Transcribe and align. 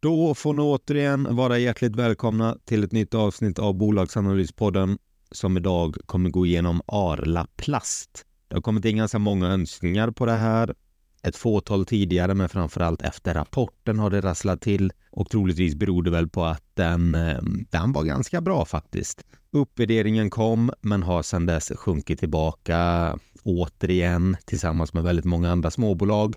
Då 0.00 0.34
får 0.34 0.54
ni 0.54 0.62
återigen 0.62 1.36
vara 1.36 1.58
hjärtligt 1.58 1.96
välkomna 1.96 2.56
till 2.64 2.84
ett 2.84 2.92
nytt 2.92 3.14
avsnitt 3.14 3.58
av 3.58 3.74
Bolagsanalyspodden 3.74 4.98
som 5.30 5.56
idag 5.56 5.96
kommer 6.06 6.30
gå 6.30 6.46
igenom 6.46 6.82
Arla 6.86 7.46
Plast. 7.56 8.24
Det 8.48 8.54
har 8.54 8.62
kommit 8.62 8.84
in 8.84 8.96
ganska 8.96 9.18
många 9.18 9.46
önskningar 9.48 10.10
på 10.10 10.26
det 10.26 10.32
här. 10.32 10.74
Ett 11.22 11.36
fåtal 11.36 11.86
tidigare, 11.86 12.34
men 12.34 12.48
framförallt 12.48 13.02
efter 13.02 13.34
rapporten 13.34 13.98
har 13.98 14.10
det 14.10 14.20
rasslat 14.20 14.60
till 14.60 14.92
och 15.10 15.30
troligtvis 15.30 15.74
beror 15.74 16.02
det 16.02 16.10
väl 16.10 16.28
på 16.28 16.44
att 16.44 16.64
den, 16.74 17.14
ehm, 17.14 17.66
den 17.70 17.92
var 17.92 18.04
ganska 18.04 18.40
bra 18.40 18.64
faktiskt. 18.64 19.24
Uppvärderingen 19.50 20.30
kom, 20.30 20.70
men 20.80 21.02
har 21.02 21.22
sedan 21.22 21.46
dess 21.46 21.72
sjunkit 21.76 22.18
tillbaka 22.18 23.18
återigen 23.42 24.36
tillsammans 24.44 24.92
med 24.92 25.02
väldigt 25.02 25.24
många 25.24 25.52
andra 25.52 25.70
småbolag. 25.70 26.36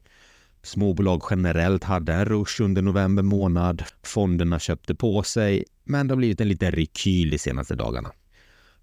Småbolag 0.63 1.23
generellt 1.29 1.83
hade 1.83 2.13
en 2.13 2.25
rush 2.25 2.61
under 2.61 2.81
november 2.81 3.23
månad. 3.23 3.83
Fonderna 4.03 4.59
köpte 4.59 4.95
på 4.95 5.23
sig, 5.23 5.63
men 5.83 6.07
det 6.07 6.11
har 6.11 6.17
blivit 6.17 6.41
en 6.41 6.49
liten 6.49 6.71
rekyl 6.71 7.29
de 7.29 7.37
senaste 7.37 7.75
dagarna. 7.75 8.11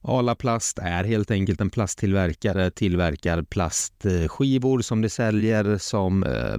Arla 0.09 0.35
Plast 0.35 0.79
är 0.79 1.05
helt 1.05 1.31
enkelt 1.31 1.61
en 1.61 1.71
plasttillverkare, 1.71 2.71
tillverkar 2.71 3.43
plastskivor 3.43 4.81
som 4.81 5.03
de 5.03 5.09
säljer 5.09 5.79
som 5.79 6.23
eh, 6.23 6.57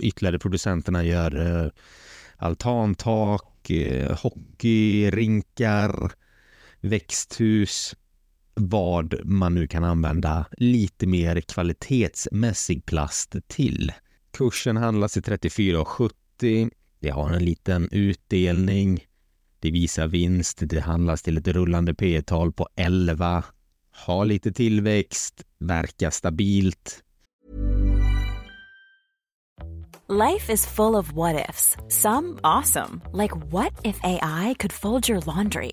ytterligare 0.00 0.38
producenterna 0.38 1.04
gör 1.04 1.64
eh, 1.64 1.70
altantak, 2.36 3.70
eh, 3.70 4.18
hockeyrinkar, 4.18 6.12
växthus, 6.80 7.94
vad 8.54 9.14
man 9.24 9.54
nu 9.54 9.66
kan 9.66 9.84
använda 9.84 10.46
lite 10.52 11.06
mer 11.06 11.40
kvalitetsmässig 11.40 12.86
plast 12.86 13.36
till. 13.46 13.92
Kursen 14.38 14.76
handlas 14.76 15.16
i 15.16 15.20
34,70. 15.20 16.70
Det 17.00 17.10
har 17.10 17.30
en 17.30 17.44
liten 17.44 17.88
utdelning. 17.92 19.06
Det 19.60 19.70
visar 19.70 20.08
vinst. 20.08 20.58
Det 20.60 20.80
handlas 20.80 21.22
till 21.22 21.38
ett 21.38 21.48
rullande 21.48 21.94
P 21.94 22.22
tal 22.22 22.52
på 22.52 22.68
11. 22.76 23.44
Har 23.90 24.24
lite 24.24 24.52
tillväxt. 24.52 25.42
Verkar 25.58 26.10
stabilt. 26.10 27.02
Life 30.08 30.52
is 30.52 30.66
full 30.66 30.94
of 30.94 31.12
what 31.12 31.48
ifs. 31.50 31.76
Some 31.88 32.38
awesome. 32.42 33.00
Like 33.12 33.34
what 33.52 33.72
if 33.84 34.00
AI 34.02 34.54
could 34.58 34.72
fold 34.72 35.08
your 35.10 35.22
laundry? 35.26 35.72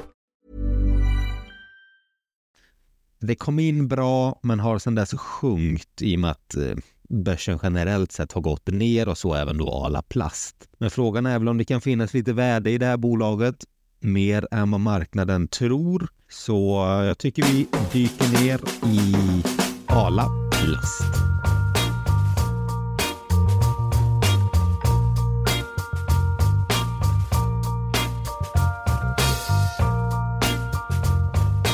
Det 3.23 3.35
kom 3.35 3.59
in 3.59 3.87
bra, 3.87 4.39
men 4.43 4.59
har 4.59 4.79
sedan 4.79 4.95
dess 4.95 5.13
sjunkit 5.13 6.01
i 6.01 6.15
och 6.15 6.19
med 6.19 6.31
att 6.31 6.55
eh, 6.55 6.75
börsen 7.09 7.59
generellt 7.63 8.11
sett 8.11 8.31
har 8.31 8.41
gått 8.41 8.67
ner 8.67 9.07
och 9.07 9.17
så 9.17 9.33
även 9.35 9.57
då 9.57 9.85
Arla 9.85 10.01
Plast. 10.01 10.55
Men 10.77 10.91
frågan 10.91 11.25
är 11.25 11.39
väl 11.39 11.49
om 11.49 11.57
det 11.57 11.65
kan 11.65 11.81
finnas 11.81 12.13
lite 12.13 12.33
värde 12.33 12.71
i 12.71 12.77
det 12.77 12.85
här 12.85 12.97
bolaget, 12.97 13.55
mer 13.99 14.47
än 14.51 14.71
vad 14.71 14.81
marknaden 14.81 15.47
tror. 15.47 16.07
Så 16.29 16.85
jag 17.07 17.17
tycker 17.17 17.43
vi 17.43 17.67
dyker 17.93 18.43
ner 18.43 18.61
i 18.93 19.15
Arla 19.85 20.25
Plast. 20.51 21.60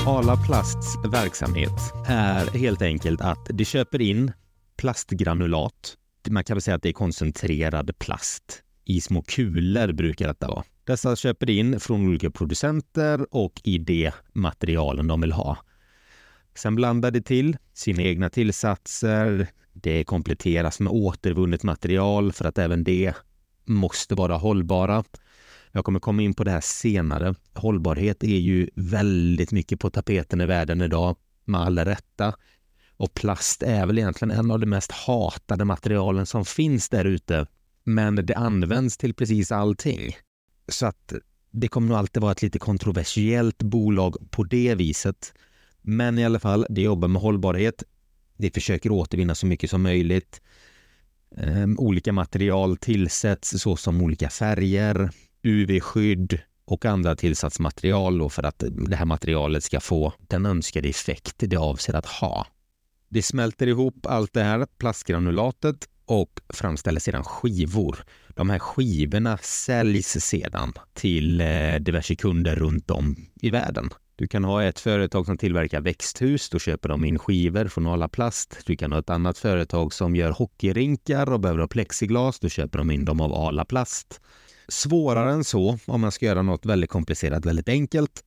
Arla 0.08 0.38
Plasts 0.38 0.96
verksamhet 1.12 1.94
är 2.08 2.58
helt 2.58 2.82
enkelt 2.82 3.22
att 3.22 3.46
de 3.50 3.66
köper 3.66 4.02
in 4.02 4.32
plastgranulat. 4.78 5.98
Man 6.30 6.44
kan 6.44 6.56
väl 6.56 6.62
säga 6.62 6.76
att 6.76 6.82
det 6.84 6.90
är 6.90 6.94
koncentrerad 6.94 8.00
plast. 8.00 8.64
I 8.86 9.02
små 9.02 9.22
kulor 9.22 9.92
brukar 9.92 10.28
detta 10.28 10.48
vara. 10.48 10.64
Dessa 10.84 11.16
köper 11.16 11.50
in 11.50 11.80
från 11.80 12.08
olika 12.08 12.32
producenter 12.32 13.36
och 13.36 13.62
i 13.64 13.78
de 13.78 14.12
materialen 14.34 15.08
de 15.08 15.22
vill 15.22 15.32
ha. 15.32 15.58
Sen 16.56 16.76
blandar 16.76 17.12
de 17.12 17.22
till 17.22 17.58
sina 17.74 18.02
egna 18.02 18.30
tillsatser. 18.30 19.48
Det 19.74 20.04
kompletteras 20.04 20.80
med 20.80 20.94
återvunnet 20.94 21.64
material 21.64 22.32
för 22.32 22.46
att 22.46 22.58
även 22.58 22.84
det 22.84 23.14
måste 23.66 24.16
vara 24.16 24.38
hållbara. 24.38 25.04
Jag 25.72 25.86
kommer 25.86 26.00
komma 26.00 26.22
in 26.22 26.34
på 26.34 26.44
det 26.44 26.52
här 26.52 26.62
senare. 26.62 27.36
Hållbarhet 27.54 28.24
är 28.24 28.38
ju 28.38 28.70
väldigt 28.76 29.52
mycket 29.52 29.80
på 29.80 29.90
tapeten 29.90 30.42
i 30.42 30.46
världen 30.46 30.82
idag, 30.82 31.18
med 31.46 31.62
all 31.62 31.80
rätta. 31.80 32.36
Och 32.98 33.14
plast 33.14 33.64
är 33.64 33.86
väl 33.86 33.98
egentligen 33.98 34.32
en 34.32 34.52
av 34.52 34.60
de 34.60 34.66
mest 34.66 34.92
hatade 34.92 35.66
materialen 35.66 36.26
som 36.26 36.46
finns 36.46 36.90
där 36.90 37.06
ute. 37.06 37.48
Men 37.84 38.16
det 38.16 38.36
används 38.36 38.98
till 38.98 39.14
precis 39.14 39.52
allting. 39.52 40.16
Så 40.68 40.86
att 40.86 41.14
det 41.52 41.68
kommer 41.68 41.88
nog 41.88 41.98
alltid 41.98 42.22
vara 42.22 42.32
ett 42.32 42.42
lite 42.42 42.60
kontroversiellt 42.60 43.64
bolag 43.64 44.32
på 44.32 44.44
det 44.44 44.76
viset. 44.76 45.34
Men 45.82 46.20
i 46.20 46.26
alla 46.26 46.40
fall, 46.40 46.66
det 46.70 46.82
jobbar 46.82 47.08
med 47.08 47.22
hållbarhet. 47.22 47.84
Det 48.38 48.54
försöker 48.54 48.92
återvinna 48.92 49.36
så 49.36 49.46
mycket 49.46 49.70
som 49.70 49.82
möjligt. 49.82 50.42
Ehm, 51.38 51.80
olika 51.80 52.14
material 52.14 52.78
tillsätts 52.78 53.50
såsom 53.62 54.02
olika 54.02 54.30
färger, 54.30 55.12
UV-skydd 55.48 56.40
och 56.66 56.86
andra 56.86 57.16
tillsatsmaterial 57.16 58.18
då 58.18 58.30
för 58.30 58.44
att 58.44 58.64
det 58.68 58.96
här 58.96 59.06
materialet 59.06 59.64
ska 59.64 59.80
få 59.80 60.14
den 60.20 60.46
önskade 60.46 60.90
effekt 60.90 61.36
det 61.38 61.58
avser 61.58 61.94
att 61.94 62.06
ha. 62.06 62.48
Det 63.10 63.22
smälter 63.22 63.68
ihop 63.68 64.06
allt 64.06 64.34
det 64.34 64.44
här 64.44 64.68
plastgranulatet 64.78 65.90
och 66.06 66.40
framställer 66.50 67.00
sedan 67.00 67.24
skivor. 67.24 67.98
De 68.30 68.50
här 68.50 68.60
skivorna 68.60 69.38
säljs 69.38 70.26
sedan 70.26 70.74
till 70.94 71.42
eh, 71.42 71.76
diverse 71.80 72.16
kunder 72.16 72.56
runt 72.56 72.92
om 72.92 73.16
i 73.42 73.50
världen. 73.50 73.90
Du 74.20 74.28
kan 74.28 74.44
ha 74.44 74.64
ett 74.64 74.80
företag 74.80 75.26
som 75.26 75.38
tillverkar 75.38 75.82
växthus, 75.82 76.50
då 76.50 76.60
köper 76.60 76.90
de 76.90 77.06
in 77.06 77.20
skivor 77.20 77.68
från 77.68 77.88
Arla 77.88 78.08
Plast. 78.08 78.58
Du 78.66 78.76
kan 78.76 78.92
ha 78.92 79.00
ett 79.00 79.10
annat 79.10 79.38
företag 79.38 79.94
som 79.94 80.16
gör 80.16 80.32
hockeyrinkar 80.32 81.32
och 81.32 81.40
behöver 81.40 81.60
ha 81.60 81.68
plexiglas, 81.68 82.40
då 82.40 82.50
köper 82.50 82.78
de 82.78 82.92
in 82.92 83.06
dem 83.06 83.22
av 83.22 83.34
Arla 83.34 83.66
Plast. 83.66 84.22
Svårare 84.68 85.32
än 85.32 85.44
så, 85.44 85.80
om 85.86 86.02
man 86.02 86.12
ska 86.12 86.26
göra 86.26 86.42
något 86.42 86.66
väldigt 86.66 86.90
komplicerat 86.90 87.46
väldigt 87.46 87.70
enkelt, 87.70 88.24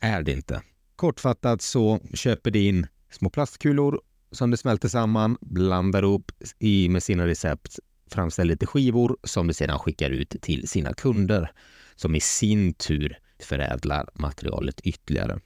är 0.00 0.22
det 0.22 0.32
inte. 0.32 0.62
Kortfattat 0.96 1.62
så 1.62 2.00
köper 2.14 2.50
de 2.50 2.68
in 2.68 2.86
små 3.10 3.30
plastkulor 3.30 4.00
som 4.32 4.50
de 4.50 4.56
smälter 4.56 4.88
samman, 4.88 5.38
blandar 5.40 6.02
upp 6.02 6.32
i 6.58 6.88
med 6.88 7.02
sina 7.02 7.26
recept, 7.26 7.78
framställer 8.10 8.48
lite 8.48 8.66
skivor 8.66 9.16
som 9.24 9.46
de 9.46 9.54
sedan 9.54 9.78
skickar 9.78 10.10
ut 10.10 10.36
till 10.42 10.68
sina 10.68 10.94
kunder 10.94 11.50
som 11.96 12.14
i 12.14 12.20
sin 12.20 12.74
tur 12.74 13.18
förädlar 13.44 14.08
materialet 14.14 14.80
ytterligare. 14.80 15.40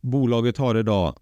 Bolaget 0.00 0.56
har 0.56 0.78
idag 0.78 1.16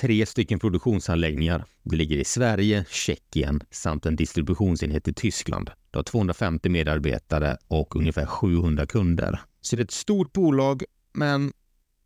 tre 0.00 0.26
stycken 0.26 0.58
produktionsanläggningar. 0.58 1.64
Det 1.82 1.96
ligger 1.96 2.16
i 2.16 2.24
Sverige, 2.24 2.84
Tjeckien 2.88 3.60
samt 3.70 4.06
en 4.06 4.16
distributionsenhet 4.16 5.08
i 5.08 5.12
Tyskland. 5.12 5.70
Det 5.90 5.98
har 5.98 6.02
250 6.02 6.68
medarbetare 6.68 7.56
och 7.68 7.96
ungefär 7.96 8.26
700 8.26 8.86
kunder. 8.86 9.40
Så 9.60 9.76
det 9.76 9.82
är 9.82 9.84
ett 9.84 9.90
stort 9.90 10.32
bolag, 10.32 10.82
men 11.12 11.52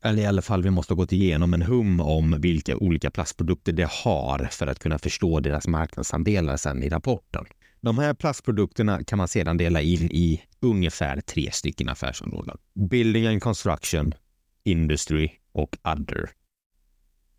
eller 0.02 0.22
i 0.22 0.26
alla 0.26 0.42
fall 0.42 0.62
vi 0.62 0.70
måste 0.70 0.92
ha 0.92 0.96
gått 0.96 1.12
igenom 1.12 1.54
en 1.54 1.62
hum 1.62 2.00
om 2.00 2.40
vilka 2.40 2.76
olika 2.76 3.10
plastprodukter 3.10 3.72
det 3.72 3.88
har 3.90 4.48
för 4.50 4.66
att 4.66 4.78
kunna 4.78 4.98
förstå 4.98 5.40
deras 5.40 5.66
marknadsandelar 5.66 6.56
sen 6.56 6.82
i 6.82 6.88
rapporten. 6.88 7.44
De 7.80 7.98
här 7.98 8.14
plastprodukterna 8.14 9.04
kan 9.04 9.18
man 9.18 9.28
sedan 9.28 9.56
dela 9.56 9.80
in 9.80 10.10
i 10.10 10.42
ungefär 10.60 11.20
tre 11.20 11.50
stycken 11.52 11.88
affärsområden. 11.88 12.56
Building 12.90 13.26
and 13.26 13.42
construction, 13.42 14.14
industry 14.64 15.30
och 15.52 15.76
other. 15.84 16.30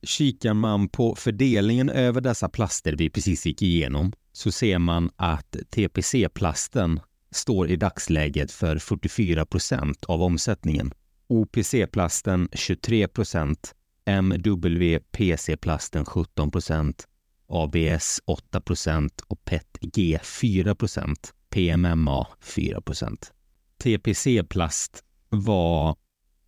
Kikar 0.03 0.53
man 0.53 0.89
på 0.89 1.15
fördelningen 1.15 1.89
över 1.89 2.21
dessa 2.21 2.49
plaster 2.49 2.95
vi 2.97 3.09
precis 3.09 3.45
gick 3.45 3.61
igenom 3.61 4.13
så 4.31 4.51
ser 4.51 4.79
man 4.79 5.09
att 5.15 5.55
TPC-plasten 5.69 6.99
står 7.31 7.69
i 7.69 7.75
dagsläget 7.75 8.51
för 8.51 8.77
44 8.77 9.45
procent 9.45 10.05
av 10.05 10.23
omsättningen 10.23 10.91
OPC-plasten 11.29 12.49
23 12.53 13.07
procent, 13.07 13.75
MWPC-plasten 14.05 16.05
17 16.05 16.51
procent, 16.51 17.07
ABS 17.47 18.21
8 18.25 18.61
procent 18.61 19.21
och 19.27 19.45
PETG 19.45 20.19
4 20.23 20.75
procent, 20.75 21.33
PMMA 21.49 22.27
4 22.41 22.81
procent. 22.81 23.33
TPC-plast 23.77 25.03
var, 25.29 25.95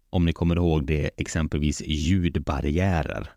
om 0.09 0.25
ni 0.25 0.33
kommer 0.33 0.55
ihåg 0.55 0.87
det, 0.87 1.11
exempelvis 1.17 1.81
ljudbarriärer. 1.85 3.29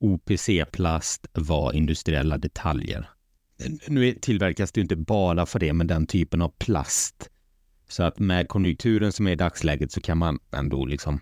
OPC-plast 0.00 1.26
var 1.32 1.72
industriella 1.72 2.38
detaljer. 2.38 3.10
Nu 3.88 4.12
tillverkas 4.12 4.72
det 4.72 4.80
inte 4.80 4.96
bara 4.96 5.46
för 5.46 5.58
det, 5.58 5.72
men 5.72 5.86
den 5.86 6.06
typen 6.06 6.42
av 6.42 6.54
plast 6.58 7.30
så 7.88 8.02
att 8.02 8.18
med 8.18 8.48
konjunkturen 8.48 9.12
som 9.12 9.26
är 9.26 9.32
i 9.32 9.36
dagsläget 9.36 9.92
så 9.92 10.00
kan 10.00 10.18
man 10.18 10.38
ändå 10.50 10.86
liksom 10.86 11.20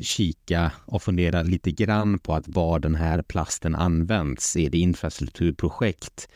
kika 0.00 0.72
och 0.86 1.02
fundera 1.02 1.42
lite 1.42 1.70
grann 1.70 2.18
på 2.18 2.34
att 2.34 2.48
var 2.48 2.78
den 2.78 2.94
här 2.94 3.22
plasten 3.22 3.74
används. 3.74 4.56
Är 4.56 4.70
det 4.70 4.78
infrastrukturprojekt? 4.78 6.28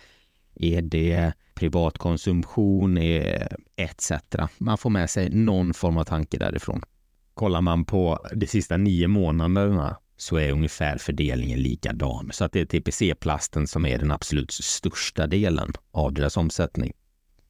Är 0.55 0.83
det 0.83 1.33
privatkonsumtion 1.55 2.99
etc. 3.77 4.13
Man 4.59 4.79
får 4.79 4.91
med 4.91 5.11
sig 5.11 5.31
någon 5.31 5.75
form 5.75 5.97
av 5.97 6.05
tanke 6.05 6.39
därifrån. 6.39 6.83
Kollar 7.35 7.61
man 7.61 7.85
på 7.85 8.27
de 8.35 8.47
sista 8.47 8.77
nio 8.77 9.09
månaderna 9.09 9.97
så 10.17 10.37
är 10.37 10.53
ungefär 10.53 10.99
fördelningen 10.99 11.63
likadan. 11.63 12.31
Så 12.33 12.45
att 12.45 12.53
det 12.53 12.61
är 12.61 12.65
TPC-plasten 12.65 13.67
som 13.67 13.87
är 13.87 13.99
den 13.99 14.11
absolut 14.11 14.51
största 14.51 15.27
delen 15.27 15.73
av 15.91 16.13
deras 16.13 16.37
omsättning. 16.37 16.93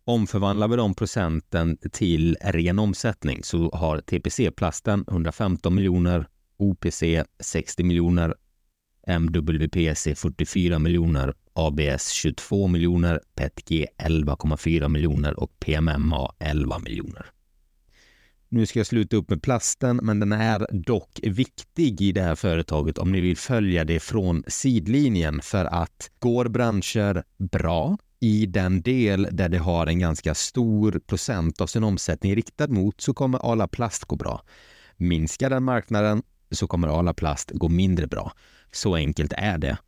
Omförvandlar 0.09 0.69
vi 0.69 0.77
de 0.77 0.95
procenten 0.95 1.79
till 1.93 2.37
ren 2.41 2.79
omsättning 2.79 3.43
så 3.43 3.71
har 3.71 4.01
TPC-plasten 4.01 5.05
115 5.09 5.75
miljoner, 5.75 6.29
OPC 6.57 7.03
60 7.41 7.83
miljoner, 7.83 8.35
MWPC 9.07 10.15
44 10.15 10.79
miljoner, 10.79 11.35
ABS 11.53 12.09
22 12.09 12.67
miljoner, 12.67 13.21
PETG 13.35 13.87
11,4 14.03 14.89
miljoner 14.89 15.41
och 15.41 15.61
PMMA 15.61 16.35
11 16.39 16.79
miljoner. 16.79 17.27
Nu 18.49 18.67
ska 18.67 18.79
jag 18.79 18.87
sluta 18.87 19.17
upp 19.17 19.31
med 19.31 19.43
plasten, 19.43 20.01
men 20.03 20.21
den 20.21 20.33
är 20.33 20.67
dock 20.73 21.21
viktig 21.23 22.01
i 22.01 22.13
det 22.13 22.23
här 22.23 22.35
företaget 22.35 22.99
om 22.99 23.13
ni 23.13 23.21
vill 23.21 23.37
följa 23.37 23.85
det 23.85 24.01
från 24.01 24.45
sidlinjen 24.47 25.41
för 25.43 25.65
att 25.65 26.11
går 26.19 26.49
branscher 26.49 27.23
bra 27.39 27.99
i 28.21 28.47
den 28.47 28.83
del 28.83 29.29
där 29.33 29.49
det 29.49 29.59
har 29.59 29.87
en 29.87 29.99
ganska 29.99 30.35
stor 30.35 31.01
procent 31.07 31.61
av 31.61 31.67
sin 31.67 31.85
omsättning 31.85 32.37
riktad 32.37 32.69
mot 32.69 33.01
så 33.01 33.15
kommer 33.15 33.53
Arla 33.53 33.69
Plast 33.69 34.05
gå 34.05 34.17
bra. 34.17 34.43
Minskar 34.97 35.51
den 35.51 35.65
marknaden 35.65 36.23
så 36.51 36.67
kommer 36.67 36.89
Arla 36.89 37.15
Plast 37.15 37.51
gå 37.55 37.69
mindre 37.69 38.07
bra. 38.07 38.33
Så 38.73 38.95
enkelt 38.95 39.33
är 39.37 39.59
det. 39.59 39.79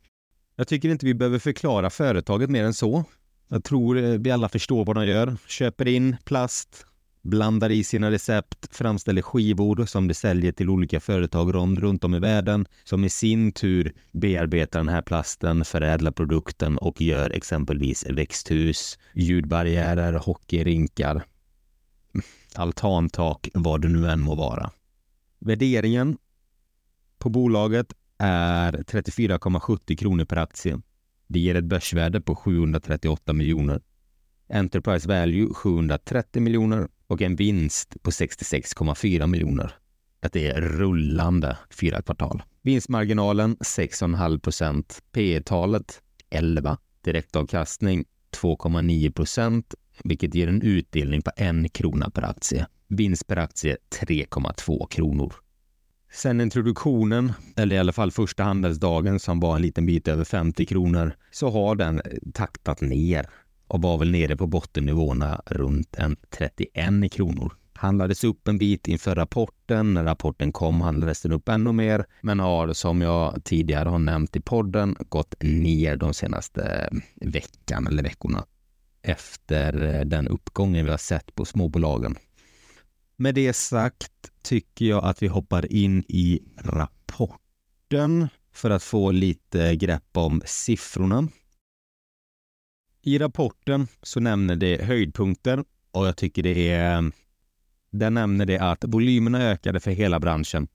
Jag 0.55 0.67
tycker 0.67 0.89
inte 0.89 1.05
vi 1.05 1.13
behöver 1.13 1.39
förklara 1.39 1.89
företaget 1.89 2.49
mer 2.49 2.63
än 2.63 2.73
så. 2.73 3.03
Jag 3.47 3.63
tror 3.63 3.97
eh, 3.97 4.03
vi 4.03 4.31
alla 4.31 4.49
förstår 4.49 4.85
vad 4.85 4.95
de 4.95 5.05
gör. 5.05 5.37
Köper 5.47 5.87
in 5.87 6.17
plast, 6.25 6.85
blandar 7.21 7.69
i 7.69 7.83
sina 7.83 8.11
recept, 8.11 8.75
framställer 8.75 9.21
skivor 9.21 9.85
som 9.85 10.07
de 10.07 10.13
säljer 10.13 10.51
till 10.51 10.69
olika 10.69 10.99
företag 10.99 11.53
runt 11.53 12.03
om 12.03 12.15
i 12.15 12.19
världen 12.19 12.65
som 12.83 13.03
i 13.03 13.09
sin 13.09 13.51
tur 13.51 13.93
bearbetar 14.11 14.79
den 14.79 14.89
här 14.89 15.01
plasten, 15.01 15.65
förädlar 15.65 16.11
produkten 16.11 16.77
och 16.77 17.01
gör 17.01 17.29
exempelvis 17.29 18.05
växthus, 18.09 18.99
ljudbarriärer, 19.13 20.13
hockeyrinkar, 20.13 21.23
altantak, 22.55 23.49
vad 23.53 23.81
det 23.81 23.89
nu 23.89 24.09
än 24.09 24.19
må 24.19 24.35
vara. 24.35 24.71
Värderingen 25.39 26.17
på 27.19 27.29
bolaget 27.29 27.93
är 28.17 28.71
34,70 28.71 29.97
kronor 29.97 30.25
per 30.25 30.37
aktie. 30.37 30.81
Det 31.27 31.39
ger 31.39 31.55
ett 31.55 31.63
börsvärde 31.63 32.21
på 32.21 32.35
738 32.35 33.33
miljoner. 33.33 33.81
Enterprise 34.49 35.07
Value 35.07 35.53
730 35.53 36.41
miljoner 36.41 36.87
och 37.11 37.21
en 37.21 37.35
vinst 37.35 38.03
på 38.03 38.11
66,4 38.11 39.27
miljoner. 39.27 39.73
Att 40.21 40.33
det 40.33 40.47
är 40.47 40.61
rullande 40.61 41.57
fyra 41.69 42.01
kvartal. 42.01 42.43
Vinstmarginalen 42.61 43.57
6,5 43.57 44.39
procent. 44.39 44.99
P 45.11 45.41
talet 45.45 46.01
11. 46.29 46.77
Direktavkastning 47.03 48.05
2,9 48.41 49.11
procent. 49.11 49.73
vilket 50.03 50.35
ger 50.35 50.47
en 50.47 50.61
utdelning 50.61 51.21
på 51.21 51.31
en 51.35 51.69
krona 51.69 52.09
per 52.09 52.21
aktie. 52.21 52.67
Vinst 52.87 53.27
per 53.27 53.37
aktie 53.37 53.77
3,2 54.01 54.87
kronor. 54.87 55.33
Sen 56.13 56.41
introduktionen, 56.41 57.33
eller 57.55 57.75
i 57.75 57.79
alla 57.79 57.91
fall 57.91 58.11
första 58.11 58.43
handelsdagen 58.43 59.19
som 59.19 59.39
var 59.39 59.55
en 59.55 59.61
liten 59.61 59.85
bit 59.85 60.07
över 60.07 60.23
50 60.23 60.65
kronor, 60.65 61.15
så 61.31 61.49
har 61.49 61.75
den 61.75 62.01
taktat 62.33 62.81
ner 62.81 63.29
och 63.71 63.81
var 63.81 63.97
väl 63.97 64.11
nere 64.11 64.37
på 64.37 64.47
bottennivåerna 64.47 65.41
runt 65.45 65.95
en 65.95 66.15
31 66.29 67.11
kronor. 67.11 67.53
Handlades 67.73 68.23
upp 68.23 68.47
en 68.47 68.57
bit 68.57 68.87
inför 68.87 69.15
rapporten. 69.15 69.93
När 69.93 70.03
rapporten 70.03 70.51
kom 70.51 70.81
handlades 70.81 71.21
den 71.21 71.31
upp 71.31 71.49
ännu 71.49 71.71
mer, 71.71 72.05
men 72.21 72.39
har 72.39 72.73
som 72.73 73.01
jag 73.01 73.43
tidigare 73.43 73.89
har 73.89 73.99
nämnt 73.99 74.35
i 74.35 74.39
podden 74.39 74.95
gått 75.09 75.35
ner 75.41 75.95
de 75.95 76.13
senaste 76.13 76.89
eh, 76.91 77.27
veckan 77.29 77.87
eller 77.87 78.03
veckorna 78.03 78.45
efter 79.01 79.95
eh, 79.95 80.01
den 80.01 80.27
uppgången 80.27 80.85
vi 80.85 80.91
har 80.91 80.97
sett 80.97 81.35
på 81.35 81.45
småbolagen. 81.45 82.15
Med 83.15 83.35
det 83.35 83.53
sagt 83.53 84.31
tycker 84.43 84.85
jag 84.85 85.03
att 85.03 85.23
vi 85.23 85.27
hoppar 85.27 85.73
in 85.73 86.03
i 86.07 86.39
rapporten 86.57 88.27
för 88.53 88.69
att 88.69 88.83
få 88.83 89.11
lite 89.11 89.75
grepp 89.75 90.17
om 90.17 90.41
siffrorna. 90.45 91.27
I 93.03 93.17
rapporten 93.17 93.87
så 94.01 94.19
nämner 94.19 94.55
det 94.55 94.83
höjdpunkter 94.83 95.63
och 95.91 96.07
jag 96.07 96.17
tycker 96.17 96.43
det 96.43 96.69
är 96.69 97.11
där 97.91 98.09
nämner 98.09 98.45
det 98.45 98.59
att 98.59 98.83
volymerna 98.87 99.41
ökade 99.41 99.79
för 99.79 99.91
hela 99.91 100.19
branschen 100.19 100.67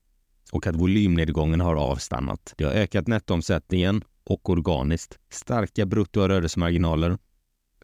och 0.51 0.67
att 0.67 0.75
volymnedgången 0.75 1.61
har 1.61 1.75
avstannat. 1.75 2.53
Det 2.57 2.63
har 2.63 2.71
ökat 2.71 3.07
nettoomsättningen 3.07 4.03
och 4.23 4.49
organiskt. 4.49 5.19
Starka 5.29 5.85
brutto 5.85 6.21
och 6.21 6.29
rörelsemarginaler. 6.29 7.17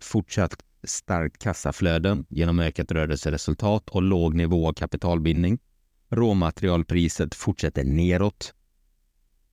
Fortsatt 0.02 0.56
starkt 0.84 1.38
kassaflöde 1.38 2.24
genom 2.30 2.60
ökat 2.60 2.92
rörelseresultat 2.92 3.90
och 3.90 4.02
låg 4.02 4.34
nivå 4.34 4.68
av 4.68 4.74
kapitalbindning. 4.74 5.60
Råmaterialpriset 6.10 7.36
fortsätter 7.36 7.84
neråt 7.84 8.54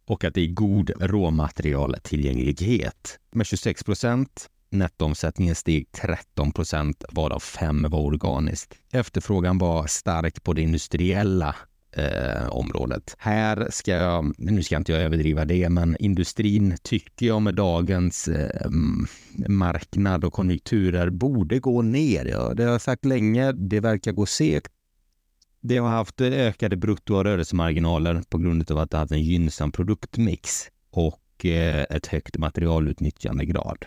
och 0.04 0.24
att 0.24 0.34
det 0.34 0.40
är 0.40 0.52
god 0.52 0.90
råmaterialtillgänglighet 1.00 3.18
med 3.30 3.46
26 3.46 3.84
procent 3.84 4.50
Nettoomsättningen 4.70 5.54
steg 5.54 5.92
13 5.92 6.52
procent, 6.52 7.04
varav 7.12 7.40
5 7.40 7.86
var 7.88 8.00
organiskt. 8.00 8.74
Efterfrågan 8.92 9.58
var 9.58 9.86
stark 9.86 10.42
på 10.42 10.52
det 10.52 10.62
industriella 10.62 11.56
eh, 11.92 12.48
området. 12.48 13.16
Här 13.18 13.68
ska 13.70 13.90
jag, 13.90 14.34
nu 14.38 14.62
ska 14.62 14.76
inte 14.76 14.92
jag 14.92 15.02
överdriva 15.02 15.44
det, 15.44 15.68
men 15.68 15.96
industrin 16.00 16.76
tycker 16.82 17.26
jag 17.26 17.42
med 17.42 17.54
dagens 17.54 18.28
eh, 18.28 18.70
marknad 19.48 20.24
och 20.24 20.32
konjunkturer 20.32 21.10
borde 21.10 21.58
gå 21.58 21.82
ner. 21.82 22.24
Ja, 22.24 22.54
det 22.54 22.62
har 22.62 22.70
jag 22.70 22.80
sagt 22.80 23.04
länge, 23.04 23.52
det 23.52 23.80
verkar 23.80 24.12
gå 24.12 24.26
segt. 24.26 24.72
Det 25.60 25.76
har 25.76 25.88
haft 25.88 26.20
ökade 26.20 26.76
brutto 26.76 27.14
och 27.14 27.24
rörelsemarginaler 27.24 28.22
på 28.28 28.38
grund 28.38 28.70
av 28.70 28.78
att 28.78 28.90
det 28.90 28.98
haft 28.98 29.12
en 29.12 29.22
gynnsam 29.22 29.72
produktmix 29.72 30.68
och 30.90 31.46
eh, 31.46 31.84
ett 31.90 32.06
högt 32.06 32.38
materialutnyttjandegrad. 32.38 33.84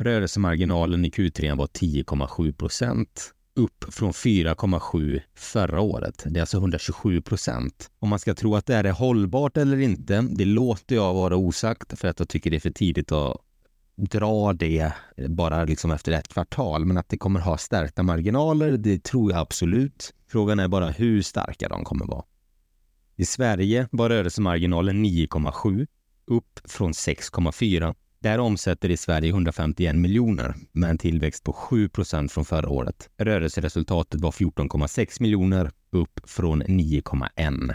Rörelsemarginalen 0.00 1.04
i 1.04 1.10
Q3 1.10 1.56
var 1.56 1.66
10,7 1.66 2.52
procent, 2.52 3.34
upp 3.54 3.94
från 3.94 4.12
4,7 4.12 5.20
förra 5.34 5.80
året. 5.80 6.22
Det 6.26 6.38
är 6.38 6.40
alltså 6.40 6.56
127 6.56 7.22
procent. 7.22 7.90
Om 7.98 8.08
man 8.08 8.18
ska 8.18 8.34
tro 8.34 8.56
att 8.56 8.66
det 8.66 8.74
här 8.74 8.84
är 8.84 8.92
hållbart 8.92 9.56
eller 9.56 9.78
inte, 9.78 10.20
det 10.30 10.44
låter 10.44 10.94
jag 10.94 11.14
vara 11.14 11.36
osagt 11.36 11.98
för 11.98 12.08
att 12.08 12.18
jag 12.18 12.28
tycker 12.28 12.50
det 12.50 12.56
är 12.56 12.60
för 12.60 12.70
tidigt 12.70 13.12
att 13.12 13.36
dra 13.96 14.52
det 14.52 14.92
bara 15.28 15.64
liksom 15.64 15.90
efter 15.90 16.12
ett 16.12 16.28
kvartal. 16.28 16.84
Men 16.84 16.96
att 16.96 17.08
det 17.08 17.18
kommer 17.18 17.40
ha 17.40 17.58
stärkta 17.58 18.02
marginaler, 18.02 18.76
det 18.76 19.04
tror 19.04 19.32
jag 19.32 19.40
absolut. 19.40 20.14
Frågan 20.28 20.58
är 20.58 20.68
bara 20.68 20.90
hur 20.90 21.22
starka 21.22 21.68
de 21.68 21.84
kommer 21.84 22.06
vara. 22.06 22.24
I 23.16 23.24
Sverige 23.24 23.88
var 23.90 24.08
rörelsemarginalen 24.08 25.04
9,7 25.04 25.86
upp 26.26 26.60
från 26.64 26.92
6,4 26.92 27.94
där 28.22 28.38
omsätter 28.38 28.90
i 28.90 28.96
Sverige 28.96 29.30
151 29.30 29.96
miljoner 29.96 30.54
med 30.72 30.90
en 30.90 30.98
tillväxt 30.98 31.44
på 31.44 31.52
7 31.52 31.88
procent 31.88 32.32
från 32.32 32.44
förra 32.44 32.68
året. 32.68 33.10
Rörelseresultatet 33.18 34.20
var 34.20 34.30
14,6 34.30 35.22
miljoner, 35.22 35.70
upp 35.92 36.20
från 36.24 36.62
9,1. 36.62 37.74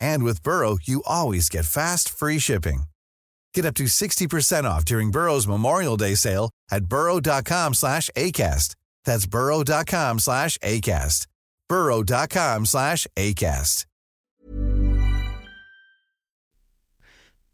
And 0.00 0.24
with 0.24 0.42
Burrow, 0.42 0.78
you 0.82 1.02
always 1.06 1.48
get 1.48 1.64
fast, 1.64 2.08
free 2.08 2.38
shipping. 2.38 2.84
Get 3.54 3.64
up 3.66 3.74
to 3.74 3.84
60% 3.84 4.64
off 4.64 4.84
during 4.84 5.10
Burrow's 5.10 5.46
Memorial 5.48 5.96
Day 5.96 6.16
sale 6.16 6.50
at 6.70 6.84
burrow.com 6.84 7.74
slash 7.74 8.10
ACAST. 8.16 8.74
That's 9.04 9.26
burrow.com 9.26 10.18
slash 10.18 10.58
ACAST. 10.58 11.26
burrow.com 11.68 12.66
slash 12.66 13.06
ACAST. 13.16 13.86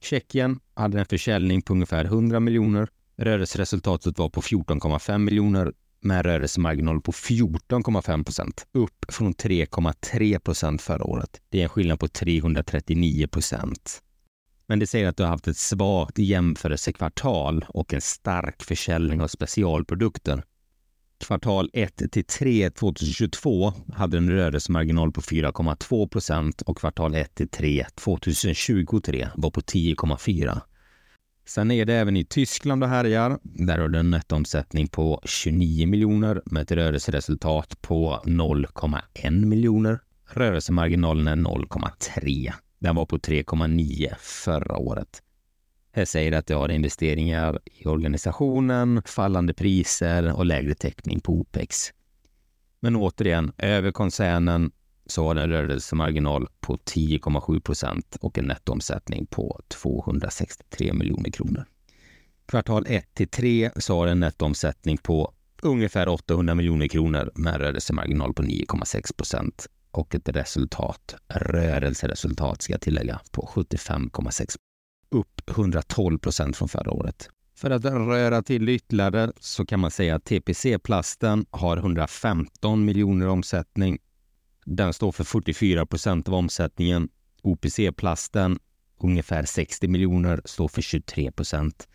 Tjeckien 0.00 0.60
hade 0.74 0.98
en 0.98 1.06
försäljning 1.06 1.62
på 1.62 1.72
ungefär 1.72 2.04
100 2.04 2.40
miljoner. 2.40 2.88
Rörelseresultatet 3.16 4.18
var 4.18 4.28
på 4.28 4.42
14,5 4.42 5.18
miljoner 5.18 5.72
med 6.06 6.26
rörelsemarginal 6.26 7.00
på 7.00 7.12
14,5 7.12 8.24
procent, 8.24 8.66
upp 8.72 9.04
från 9.08 9.34
3,3 9.34 10.38
procent 10.38 10.82
förra 10.82 11.04
året. 11.04 11.40
Det 11.48 11.58
är 11.58 11.62
en 11.62 11.68
skillnad 11.68 12.00
på 12.00 12.08
339 12.08 13.26
procent. 13.26 14.02
Men 14.66 14.78
det 14.78 14.86
säger 14.86 15.08
att 15.08 15.16
du 15.16 15.22
har 15.22 15.30
haft 15.30 15.48
ett 15.48 15.56
svagt 15.56 16.18
jämförelsekvartal 16.18 17.64
och 17.68 17.94
en 17.94 18.00
stark 18.00 18.62
försäljning 18.62 19.20
av 19.20 19.28
specialprodukter. 19.28 20.42
Kvartal 21.24 21.70
1 21.72 22.12
till 22.12 22.24
3 22.24 22.70
2022 22.70 23.72
hade 23.94 24.16
en 24.16 24.30
rörelsemarginal 24.30 25.12
på 25.12 25.20
4,2 25.20 26.08
procent 26.08 26.62
och 26.62 26.78
kvartal 26.78 27.14
1 27.14 27.34
till 27.34 27.48
3 27.48 27.86
2023 27.94 29.28
var 29.34 29.50
på 29.50 29.60
10,4. 29.60 30.60
Sen 31.48 31.70
är 31.70 31.84
det 31.84 31.94
även 31.94 32.16
i 32.16 32.24
Tyskland 32.24 32.82
och 32.82 32.88
härjar. 32.88 33.38
Där 33.42 33.78
har 33.78 33.88
du 33.88 33.98
en 33.98 34.10
nettoomsättning 34.10 34.88
på 34.88 35.20
29 35.24 35.86
miljoner 35.86 36.42
med 36.46 36.62
ett 36.62 36.72
rörelseresultat 36.72 37.82
på 37.82 38.22
0,1 38.24 39.44
miljoner. 39.44 40.00
Rörelsemarginalen 40.30 41.28
är 41.28 41.36
0,3. 41.36 42.52
Den 42.78 42.96
var 42.96 43.06
på 43.06 43.18
3,9 43.18 44.14
förra 44.18 44.76
året. 44.76 45.22
Här 45.92 46.04
säger 46.04 46.32
att 46.32 46.46
det 46.46 46.54
har 46.54 46.68
investeringar 46.68 47.58
i 47.64 47.86
organisationen, 47.86 49.02
fallande 49.06 49.54
priser 49.54 50.32
och 50.32 50.46
lägre 50.46 50.74
täckning 50.74 51.20
på 51.20 51.32
OPEX. 51.32 51.76
Men 52.80 52.96
återigen, 52.96 53.52
över 53.58 53.92
koncernen 53.92 54.70
så 55.06 55.26
har 55.26 55.34
den 55.34 55.50
rörelsemarginal 55.50 56.48
på 56.60 56.76
10,7 56.76 57.60
procent 57.60 58.16
och 58.20 58.38
en 58.38 58.44
nettoomsättning 58.44 59.26
på 59.26 59.60
263 59.68 60.92
miljoner 60.92 61.30
kronor. 61.30 61.64
Kvartal 62.46 62.86
1 62.88 63.14
till 63.14 63.28
3 63.28 63.70
så 63.76 63.96
har 63.98 64.06
en 64.06 64.20
nettoomsättning 64.20 64.96
på 64.96 65.32
ungefär 65.62 66.08
800 66.08 66.54
miljoner 66.54 66.88
kronor 66.88 67.30
med 67.34 67.54
en 67.54 67.60
rörelsemarginal 67.60 68.34
på 68.34 68.42
9,6 68.42 69.16
procent 69.16 69.66
och 69.90 70.14
ett 70.14 70.28
resultat, 70.28 71.14
rörelseresultat 71.28 72.62
ska 72.62 72.72
jag 72.72 72.80
tillägga, 72.80 73.20
på 73.30 73.50
75,6 73.54 74.56
upp 75.10 75.50
112 75.50 76.18
procent 76.18 76.56
från 76.56 76.68
förra 76.68 76.90
året. 76.90 77.28
För 77.56 77.70
att 77.70 77.84
röra 77.84 78.42
till 78.42 78.68
ytterligare 78.68 79.32
så 79.40 79.66
kan 79.66 79.80
man 79.80 79.90
säga 79.90 80.14
att 80.14 80.24
TPC-plasten 80.24 81.46
har 81.50 81.76
115 81.76 82.84
miljoner 82.84 83.28
omsättning. 83.28 83.98
Den 84.68 84.92
står 84.92 85.12
för 85.12 85.24
44 85.24 85.86
procent 85.86 86.28
av 86.28 86.34
omsättningen. 86.34 87.08
OPC-plasten, 87.42 88.58
ungefär 88.98 89.44
60 89.44 89.88
miljoner, 89.88 90.40
står 90.44 90.68
för 90.68 90.82
23 90.82 91.32
procent. 91.32 91.88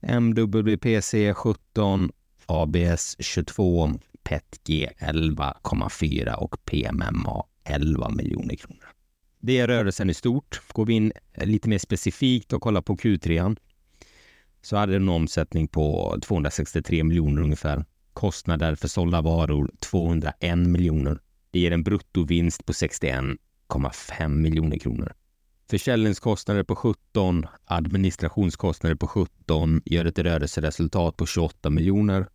MWPC 0.00 1.34
17, 1.34 2.10
ABS 2.46 3.16
22, 3.18 3.90
PETG 4.22 4.88
11,4 4.98 6.34
och 6.34 6.64
PMMA 6.64 7.44
11 7.64 8.08
miljoner 8.08 8.54
kronor. 8.54 8.86
Det 9.40 9.58
är 9.58 9.66
rörelsen 9.66 10.10
i 10.10 10.14
stort. 10.14 10.60
Går 10.72 10.86
vi 10.86 10.94
in 10.94 11.12
lite 11.34 11.68
mer 11.68 11.78
specifikt 11.78 12.52
och 12.52 12.62
kollar 12.62 12.82
på 12.82 12.96
Q3 12.96 13.56
så 14.62 14.76
hade 14.76 14.92
den 14.92 15.02
en 15.02 15.08
omsättning 15.08 15.68
på 15.68 16.18
263 16.22 17.04
miljoner 17.04 17.42
ungefär. 17.42 17.84
Kostnader 18.12 18.74
för 18.74 18.88
sålda 18.88 19.20
varor 19.20 19.70
201 19.80 20.58
miljoner. 20.58 21.18
Det 21.52 21.58
ger 21.58 21.70
en 21.70 21.82
bruttovinst 21.82 22.66
på 22.66 22.72
61,5 22.72 24.28
miljoner 24.28 24.78
kronor. 24.78 25.12
Försäljningskostnader 25.70 26.62
på 26.62 26.76
17, 26.76 27.46
administrationskostnader 27.64 28.96
på 28.96 29.06
17 29.06 29.82
gör 29.84 30.04
ett 30.04 30.18
rörelseresultat 30.18 31.16
på 31.16 31.26
28 31.26 31.70
miljoner. 31.70 32.26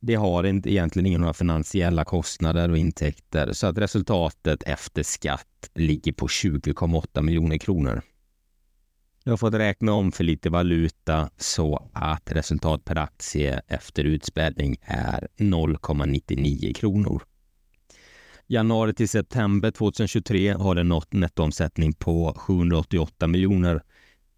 Det 0.00 0.14
har 0.14 0.44
inte, 0.44 0.72
egentligen 0.72 1.06
inga 1.06 1.18
några 1.18 1.32
finansiella 1.32 2.04
kostnader 2.04 2.70
och 2.70 2.78
intäkter 2.78 3.52
så 3.52 3.66
att 3.66 3.78
resultatet 3.78 4.62
efter 4.62 5.02
skatt 5.02 5.70
ligger 5.74 6.12
på 6.12 6.26
20,8 6.26 7.22
miljoner 7.22 7.58
kronor. 7.58 8.02
Jag 9.24 9.32
har 9.32 9.36
fått 9.36 9.54
räkna 9.54 9.92
om 9.92 10.12
för 10.12 10.24
lite 10.24 10.50
valuta 10.50 11.30
så 11.36 11.90
att 11.92 12.32
resultat 12.32 12.84
per 12.84 12.98
aktie 12.98 13.62
efter 13.66 14.04
utspädning 14.04 14.76
är 14.82 15.28
0,99 15.38 16.72
kronor. 16.72 17.22
Januari 18.50 18.94
till 18.94 19.08
september 19.08 19.70
2023 19.70 20.52
har 20.52 20.74
den 20.74 20.88
nått 20.88 21.12
nettoomsättning 21.12 21.92
på 21.92 22.34
788 22.36 23.26
miljoner. 23.26 23.82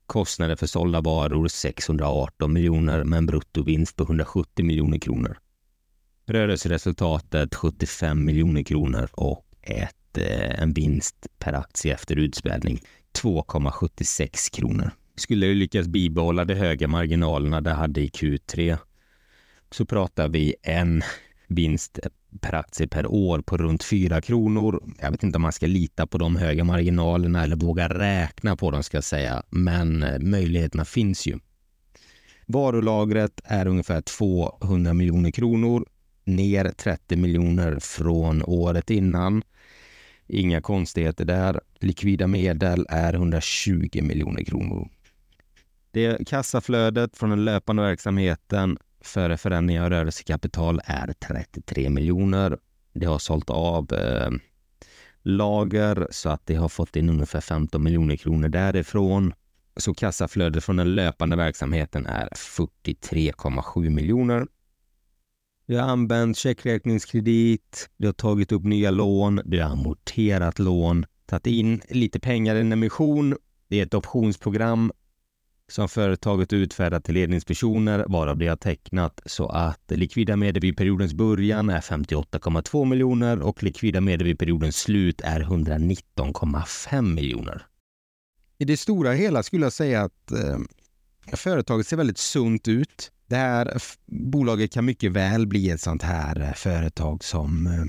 Kostnader 0.07 0.57
för 0.57 0.67
sålda 0.67 1.01
varor 1.01 1.49
618 1.49 2.53
miljoner 2.53 3.05
med 3.05 3.17
en 3.17 3.27
bruttovinst 3.27 3.97
på 3.97 4.03
170 4.03 4.65
miljoner 4.65 4.99
kronor. 4.99 5.39
Rörelseresultatet 6.27 7.55
75 7.55 8.25
miljoner 8.25 8.63
kronor 8.63 9.09
och 9.13 9.47
ett, 9.63 10.19
eh, 10.19 10.63
en 10.63 10.73
vinst 10.73 11.27
per 11.39 11.53
aktie 11.53 11.95
efter 11.95 12.17
utspädning 12.17 12.81
2,76 13.13 14.51
kronor. 14.51 14.91
Skulle 15.17 15.47
du 15.47 15.55
lyckas 15.55 15.89
bibehålla 15.89 16.45
de 16.45 16.55
höga 16.55 16.89
marginalerna 16.89 17.61
det 17.61 17.73
hade 17.73 18.01
i 18.01 18.09
Q3 18.09 18.79
så 19.71 19.85
pratar 19.85 20.29
vi 20.29 20.55
en 20.63 21.03
vinst 21.51 21.99
per 22.41 22.55
aktie 22.55 22.89
per 22.89 23.07
år 23.07 23.41
på 23.41 23.57
runt 23.57 23.85
4 23.85 24.21
kronor. 24.21 24.83
Jag 25.01 25.11
vet 25.11 25.23
inte 25.23 25.37
om 25.37 25.43
man 25.43 25.53
ska 25.53 25.67
lita 25.67 26.07
på 26.07 26.19
de 26.19 26.37
höga 26.37 26.65
marginalerna 26.65 27.43
eller 27.43 27.57
våga 27.57 27.89
räkna 27.89 28.57
på 28.57 28.71
dem 28.71 28.83
ska 28.83 28.97
jag 28.97 29.05
säga, 29.05 29.43
men 29.51 30.03
eh, 30.03 30.19
möjligheterna 30.19 30.85
finns 30.85 31.27
ju. 31.27 31.39
Varulagret 32.47 33.41
är 33.45 33.67
ungefär 33.67 34.01
200 34.01 34.95
miljoner 34.95 35.31
kronor, 35.31 35.87
ner 36.25 36.73
30 36.77 37.17
miljoner 37.17 37.79
från 37.79 38.43
året 38.43 38.91
innan. 38.91 39.43
Inga 40.27 40.61
konstigheter 40.61 41.25
där. 41.25 41.61
Likvida 41.81 42.27
medel 42.27 42.87
är 42.89 43.15
120 43.15 44.03
miljoner 44.03 44.45
kronor. 44.45 44.89
Det 45.91 46.29
kassaflödet 46.29 47.17
från 47.17 47.31
den 47.31 47.45
löpande 47.45 47.83
verksamheten 47.83 48.79
före 49.01 49.37
förändring 49.37 49.81
av 49.81 49.91
rörelsekapital 49.91 50.81
är 50.85 51.13
33 51.13 51.91
miljoner. 51.91 52.59
Det 52.93 53.07
har 53.07 53.19
sålt 53.19 53.51
av 53.51 53.93
eh, 53.93 54.31
lager 55.23 56.09
så 56.11 56.29
att 56.29 56.47
det 56.47 56.55
har 56.55 56.69
fått 56.69 56.97
in 56.97 57.09
ungefär 57.11 57.41
15 57.41 57.83
miljoner 57.83 58.17
kronor 58.17 58.49
därifrån. 58.49 59.33
Så 59.77 59.95
kassaflödet 59.95 60.65
från 60.65 60.77
den 60.77 60.95
löpande 60.95 61.37
verksamheten 61.37 62.07
är 62.07 62.29
43,7 62.29 63.91
miljoner. 63.91 64.47
Vi 65.67 65.77
har 65.77 65.89
använt 65.89 66.37
checkräkningskredit, 66.37 67.91
Vi 67.97 68.07
har 68.07 68.13
tagit 68.13 68.53
upp 68.53 68.65
nya 68.65 68.91
lån, 68.91 69.41
vi 69.45 69.59
har 69.59 69.71
amorterat 69.71 70.59
lån, 70.59 71.07
tagit 71.27 71.47
in 71.47 71.81
lite 71.89 72.21
pengar 72.21 72.57
i 72.57 72.61
en 72.61 72.73
emission. 72.73 73.37
Det 73.69 73.81
är 73.81 73.87
ett 73.87 73.95
optionsprogram 73.95 74.93
som 75.73 75.89
företaget 75.89 76.53
utfärdat 76.53 77.05
till 77.05 77.15
ledningspersoner 77.15 78.05
varav 78.09 78.39
det 78.39 78.47
har 78.47 78.57
tecknat 78.57 79.21
så 79.27 79.49
att 79.49 79.83
likvida 79.89 80.37
medel 80.37 80.61
vid 80.63 80.77
periodens 80.77 81.15
början 81.15 81.71
är 81.71 81.81
58,2 81.81 82.85
miljoner 82.85 83.41
och 83.41 83.63
likvida 83.63 84.01
medel 84.01 84.27
vid 84.27 84.39
periodens 84.39 84.77
slut 84.77 85.21
är 85.21 85.41
119,5 85.41 87.03
miljoner. 87.03 87.67
I 88.59 88.65
det 88.65 88.77
stora 88.77 89.13
hela 89.13 89.43
skulle 89.43 89.65
jag 89.65 89.73
säga 89.73 90.03
att 90.03 90.33
eh, 90.33 90.59
företaget 91.37 91.87
ser 91.87 91.97
väldigt 91.97 92.19
sunt 92.19 92.69
ut. 92.69 93.13
Det 93.27 93.37
här 93.37 93.83
bolaget 94.07 94.73
kan 94.73 94.85
mycket 94.85 95.13
väl 95.13 95.47
bli 95.47 95.71
ett 95.71 95.81
sånt 95.81 96.03
här 96.03 96.41
eh, 96.41 96.53
företag 96.53 97.25
som 97.25 97.67
eh, 97.67 97.85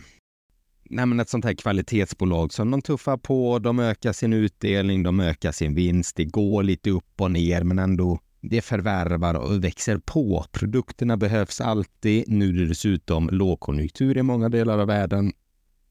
nej 0.91 1.05
men 1.05 1.19
ett 1.19 1.29
sånt 1.29 1.45
här 1.45 1.53
kvalitetsbolag 1.53 2.53
som 2.53 2.71
de 2.71 2.81
tuffar 2.81 3.17
på, 3.17 3.59
de 3.59 3.79
ökar 3.79 4.13
sin 4.13 4.33
utdelning, 4.33 5.03
de 5.03 5.19
ökar 5.19 5.51
sin 5.51 5.75
vinst, 5.75 6.15
det 6.15 6.25
går 6.25 6.63
lite 6.63 6.89
upp 6.89 7.21
och 7.21 7.31
ner 7.31 7.63
men 7.63 7.79
ändå 7.79 8.19
det 8.41 8.61
förvärvar 8.61 9.33
och 9.33 9.63
växer 9.63 9.97
på. 9.97 10.45
Produkterna 10.51 11.17
behövs 11.17 11.61
alltid. 11.61 12.23
Nu 12.27 12.49
är 12.49 12.53
det 12.53 12.67
dessutom 12.67 13.29
lågkonjunktur 13.31 14.17
i 14.17 14.23
många 14.23 14.49
delar 14.49 14.79
av 14.79 14.87
världen. 14.87 15.33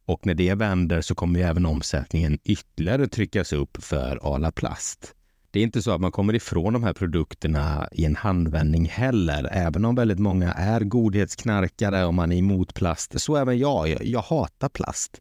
Och 0.05 0.27
när 0.27 0.35
det 0.35 0.55
vänder 0.55 1.01
så 1.01 1.15
kommer 1.15 1.41
ju 1.41 1.47
även 1.47 1.67
omsättningen 1.67 2.39
ytterligare 2.45 3.09
tryckas 3.09 3.53
upp 3.53 3.85
för 3.85 4.35
Ala 4.35 4.53
Plast. 4.53 5.15
Det 5.53 5.59
är 5.61 5.63
inte 5.63 5.83
så 5.83 5.91
att 5.91 6.01
man 6.01 6.13
kommer 6.13 6.35
ifrån 6.35 6.73
de 6.73 6.83
här 6.83 6.93
produkterna 6.93 7.89
i 7.93 8.05
en 8.05 8.17
handvändning 8.17 8.85
heller. 8.85 9.49
Även 9.53 9.85
om 9.85 9.95
väldigt 9.95 10.19
många 10.19 10.53
är 10.53 10.81
godhetsknarkare 10.81 12.05
och 12.05 12.15
man 12.15 12.33
är 12.33 12.37
emot 12.37 12.75
plast, 12.75 13.21
så 13.21 13.37
även 13.37 13.59
jag. 13.59 14.05
Jag 14.07 14.23
hatar 14.23 14.69
plast. 14.69 15.21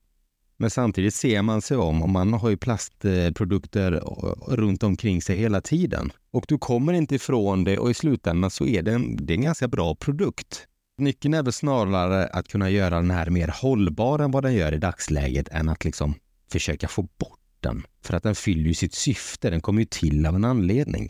Men 0.57 0.69
samtidigt 0.69 1.13
ser 1.13 1.41
man 1.41 1.61
sig 1.61 1.77
om 1.77 2.01
och 2.01 2.09
man 2.09 2.33
har 2.33 2.49
ju 2.49 2.57
plastprodukter 2.57 3.91
eh, 3.91 4.55
runt 4.55 4.83
omkring 4.83 5.21
sig 5.21 5.37
hela 5.37 5.61
tiden. 5.61 6.11
Och 6.31 6.45
du 6.47 6.57
kommer 6.57 6.93
inte 6.93 7.15
ifrån 7.15 7.63
det 7.63 7.77
och 7.77 7.89
i 7.89 7.93
slutändan 7.93 8.51
så 8.51 8.65
är 8.65 8.81
det 8.81 8.93
en, 8.93 9.25
det 9.25 9.33
är 9.33 9.35
en 9.35 9.43
ganska 9.43 9.67
bra 9.67 9.95
produkt. 9.95 10.67
Nyckeln 10.97 11.33
är 11.33 11.43
väl 11.43 11.53
snarare 11.53 12.27
att 12.27 12.47
kunna 12.47 12.69
göra 12.69 12.95
den 12.95 13.11
här 13.11 13.29
mer 13.29 13.53
hållbar 13.61 14.19
än 14.19 14.31
vad 14.31 14.43
den 14.43 14.53
gör 14.53 14.73
i 14.73 14.77
dagsläget 14.77 15.49
än 15.49 15.69
att 15.69 15.85
liksom 15.85 16.13
försöka 16.51 16.87
få 16.87 17.01
bort 17.01 17.38
den. 17.61 17.83
För 18.01 18.13
att 18.13 18.23
den 18.23 18.35
fyller 18.35 18.67
ju 18.67 18.73
sitt 18.73 18.93
syfte, 18.93 19.49
den 19.49 19.61
kommer 19.61 19.81
ju 19.81 19.85
till 19.85 20.25
av 20.25 20.35
en 20.35 20.45
anledning. 20.45 21.09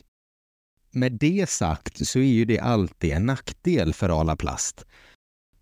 Med 0.92 1.12
det 1.12 1.50
sagt 1.50 2.08
så 2.08 2.20
är 2.20 2.24
ju 2.24 2.46
det 2.46 2.60
alltid 2.60 3.12
en 3.12 3.26
nackdel 3.26 3.94
för 3.94 4.22
Arla 4.22 4.36
Plast. 4.36 4.86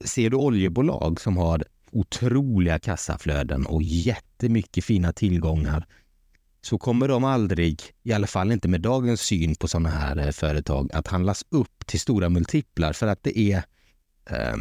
Ser 0.06 0.30
du 0.30 0.38
oljebolag 0.38 1.22
som 1.22 1.38
har 1.38 1.64
otroliga 1.92 2.80
kassaflöden 2.80 3.66
och 3.66 3.84
jättemycket 3.84 4.86
fina 4.86 5.14
tillgångar 5.14 5.88
så 6.62 6.78
kommer 6.78 7.08
de 7.08 7.24
aldrig, 7.24 7.82
i 8.04 8.14
alla 8.14 8.28
fall 8.28 8.52
inte 8.52 8.68
med 8.68 8.82
dagens 8.82 9.22
syn 9.22 9.56
på 9.56 9.68
sådana 9.68 9.90
här 9.90 10.18
eh, 10.18 10.32
företag, 10.32 10.90
att 10.94 11.08
handlas 11.08 11.46
upp 11.50 11.86
till 11.86 12.00
stora 12.00 12.30
multiplar 12.30 12.94
för 12.94 13.08
att 13.08 13.24
det 13.24 13.40
är 13.40 13.64
eh, 14.30 14.58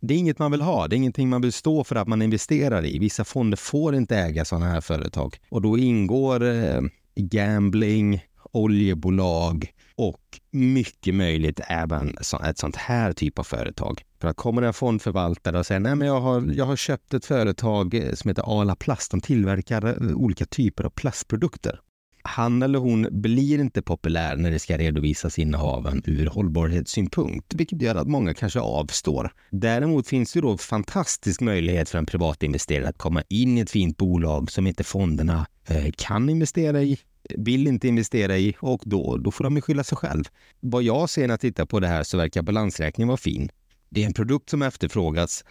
det 0.00 0.14
är 0.14 0.18
inget 0.18 0.38
man 0.38 0.50
vill 0.50 0.60
ha. 0.60 0.88
Det 0.88 0.94
är 0.94 0.98
ingenting 0.98 1.28
man 1.28 1.42
vill 1.42 1.52
stå 1.52 1.84
för 1.84 1.96
att 1.96 2.08
man 2.08 2.22
investerar 2.22 2.84
i. 2.86 2.98
Vissa 2.98 3.24
fonder 3.24 3.56
får 3.56 3.94
inte 3.94 4.16
äga 4.16 4.44
sådana 4.44 4.66
här 4.66 4.80
företag 4.80 5.36
och 5.48 5.62
då 5.62 5.78
ingår 5.78 6.44
eh, 6.44 6.80
gambling, 7.16 8.20
oljebolag 8.52 9.72
och 9.96 10.40
mycket 10.50 11.14
möjligt 11.14 11.60
även 11.68 12.18
ett 12.48 12.58
sånt 12.58 12.76
här 12.76 13.12
typ 13.12 13.38
av 13.38 13.44
företag. 13.44 14.02
För 14.20 14.28
att 14.28 14.36
kommer 14.36 14.62
en 14.62 14.72
fondförvaltare 14.72 15.58
och 15.58 15.66
säger 15.66 15.80
nej 15.80 15.96
men 15.96 16.08
jag 16.08 16.20
har, 16.20 16.52
jag 16.54 16.64
har 16.64 16.76
köpt 16.76 17.14
ett 17.14 17.24
företag 17.24 17.94
eh, 17.94 18.12
som 18.12 18.28
heter 18.28 18.60
Ala 18.60 18.76
Plast. 18.76 19.10
De 19.10 19.20
tillverkar 19.20 19.86
eh, 19.86 20.16
olika 20.16 20.46
typer 20.46 20.84
av 20.84 20.90
plastprodukter 20.90 21.80
han 22.26 22.62
eller 22.62 22.78
hon 22.78 23.08
blir 23.10 23.60
inte 23.60 23.82
populär 23.82 24.36
när 24.36 24.50
det 24.50 24.58
ska 24.58 24.78
redovisas 24.78 25.38
innehaven 25.38 26.02
ur 26.06 26.26
hållbarhetssynpunkt, 26.26 27.54
vilket 27.54 27.82
gör 27.82 27.94
att 27.94 28.08
många 28.08 28.34
kanske 28.34 28.60
avstår. 28.60 29.32
Däremot 29.50 30.08
finns 30.08 30.32
det 30.32 30.40
då 30.40 30.58
fantastisk 30.58 31.40
möjlighet 31.40 31.88
för 31.88 31.98
en 31.98 32.06
privat 32.06 32.42
investerare 32.42 32.88
att 32.88 32.98
komma 32.98 33.22
in 33.28 33.58
i 33.58 33.60
ett 33.60 33.70
fint 33.70 33.96
bolag 33.96 34.50
som 34.50 34.66
inte 34.66 34.84
fonderna 34.84 35.46
eh, 35.68 35.90
kan 35.96 36.28
investera 36.28 36.82
i 36.82 36.98
vill 37.34 37.66
inte 37.66 37.88
investera 37.88 38.38
i 38.38 38.54
och 38.60 38.82
då, 38.84 39.16
då 39.16 39.30
får 39.30 39.44
de 39.44 39.56
ju 39.56 39.62
skylla 39.62 39.84
sig 39.84 39.98
själv. 39.98 40.24
Vad 40.60 40.82
jag 40.82 41.10
ser 41.10 41.22
när 41.22 41.32
jag 41.32 41.40
tittar 41.40 41.66
på 41.66 41.80
det 41.80 41.88
här 41.88 42.02
så 42.02 42.16
verkar 42.16 42.42
balansräkningen 42.42 43.08
vara 43.08 43.16
fin. 43.16 43.48
Det 43.88 44.02
är 44.02 44.06
en 44.06 44.14
produkt 44.14 44.50
som 44.50 44.62
efterfrågas. 44.62 45.44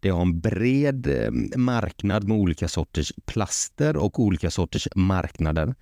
Det 0.00 0.08
har 0.08 0.22
en 0.22 0.40
bred 0.40 1.06
eh, 1.06 1.58
marknad 1.58 2.28
med 2.28 2.36
olika 2.36 2.68
sorters 2.68 3.12
plaster 3.26 3.96
och 3.96 4.20
olika 4.20 4.50
sorters 4.50 4.88
marknader. 4.94 5.74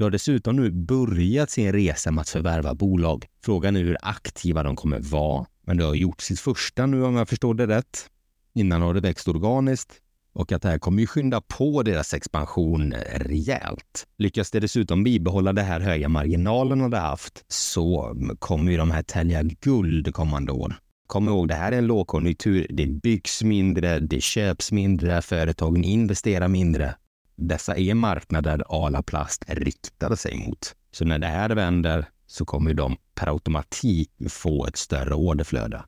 Du 0.00 0.04
har 0.04 0.10
dessutom 0.10 0.56
nu 0.56 0.70
börjat 0.70 1.50
sin 1.50 1.72
resa 1.72 2.10
med 2.10 2.22
att 2.22 2.28
förvärva 2.28 2.74
bolag. 2.74 3.26
Frågan 3.44 3.76
är 3.76 3.80
hur 3.80 3.96
aktiva 4.02 4.62
de 4.62 4.76
kommer 4.76 4.98
vara. 4.98 5.46
Men 5.66 5.76
det 5.76 5.84
har 5.84 5.94
gjort 5.94 6.20
sitt 6.20 6.40
första 6.40 6.86
nu 6.86 7.04
om 7.04 7.16
jag 7.16 7.28
förstår 7.28 7.54
det 7.54 7.66
rätt. 7.66 8.06
Innan 8.54 8.82
har 8.82 8.94
det 8.94 9.00
växt 9.00 9.28
organiskt 9.28 9.92
och 10.32 10.52
att 10.52 10.62
det 10.62 10.68
här 10.68 10.78
kommer 10.78 11.00
ju 11.00 11.06
skynda 11.06 11.40
på 11.40 11.82
deras 11.82 12.14
expansion 12.14 12.94
rejält. 13.14 14.06
Lyckas 14.18 14.50
det 14.50 14.60
dessutom 14.60 15.04
bibehålla 15.04 15.52
de 15.52 15.62
här 15.62 15.80
höga 15.80 16.08
marginalerna 16.08 16.88
de 16.88 16.96
haft 16.96 17.44
så 17.48 18.16
kommer 18.38 18.72
ju 18.72 18.78
de 18.78 18.90
här 18.90 19.02
tälja 19.02 19.42
guld 19.42 20.14
kommande 20.14 20.52
år. 20.52 20.74
Kom 21.06 21.28
ihåg, 21.28 21.48
det 21.48 21.54
här 21.54 21.72
är 21.72 21.78
en 21.78 21.86
lågkonjunktur. 21.86 22.66
Det 22.70 22.86
byggs 22.86 23.42
mindre, 23.42 23.98
det 23.98 24.22
köps 24.22 24.72
mindre, 24.72 25.22
företagen 25.22 25.84
investerar 25.84 26.48
mindre. 26.48 26.94
Dessa 27.42 27.76
är 27.76 27.94
marknader 27.94 28.62
Ala 28.68 29.02
Plast 29.02 29.44
riktade 29.48 30.16
sig 30.16 30.46
mot. 30.46 30.76
Så 30.90 31.04
när 31.04 31.18
det 31.18 31.26
här 31.26 31.50
vänder 31.50 32.08
så 32.26 32.44
kommer 32.44 32.74
de 32.74 32.96
per 33.14 33.26
automatik 33.26 34.10
få 34.28 34.66
ett 34.66 34.76
större 34.76 35.14
orderflöde. 35.14 35.84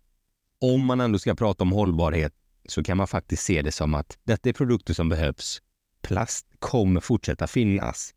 Om 0.60 0.86
man 0.86 1.00
ändå 1.00 1.18
ska 1.18 1.34
prata 1.34 1.64
om 1.64 1.72
hållbarhet 1.72 2.32
så 2.68 2.84
kan 2.84 2.96
man 2.96 3.06
faktiskt 3.06 3.42
se 3.42 3.62
det 3.62 3.72
som 3.72 3.94
att 3.94 4.18
detta 4.24 4.48
är 4.48 4.52
produkter 4.52 4.94
som 4.94 5.08
behövs. 5.08 5.62
Plast 6.02 6.46
kommer 6.58 7.00
fortsätta 7.00 7.46
finnas. 7.46 8.14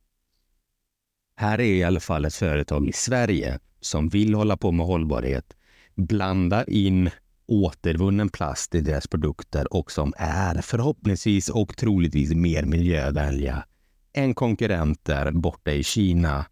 Här 1.38 1.60
är 1.60 1.74
i 1.74 1.84
alla 1.84 2.00
fall 2.00 2.26
ett 2.26 2.36
företag 2.36 2.88
i 2.88 2.94
Sverige 2.94 3.60
som 3.80 4.10
vill 4.10 4.34
hålla 4.34 4.58
på 4.58 4.72
med 4.72 4.86
hållbarhet, 4.86 5.54
blanda 5.96 6.66
in 6.66 7.10
återvunnen 7.48 8.30
plast 8.30 8.76
i 8.76 8.82
deras 8.82 9.08
produkter 9.08 9.74
och 9.74 9.92
som 9.92 10.14
är 10.18 10.62
förhoppningsvis 10.62 11.50
och 11.50 11.78
troligtvis 11.78 12.34
mer 12.34 12.64
miljövänliga 12.64 13.66
än 14.14 14.34
konkurrenter 14.34 15.32
borta 15.32 15.72
i 15.72 15.84
Kina, 15.84 16.46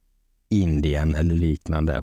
Indien 0.50 1.16
eller 1.16 1.36
liknande. 1.36 2.02